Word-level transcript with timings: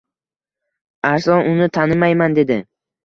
Arslon 1.09 1.49
uni 1.51 1.67
tanimayman 1.79 2.39
dedi. 2.39 2.59